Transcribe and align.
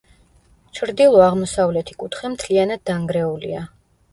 ჩრდილო-აღმოსავლეთი 0.77 1.99
კუთხე 2.01 2.33
მთლიანად 2.37 2.85
დანგრეულია. 2.93 3.63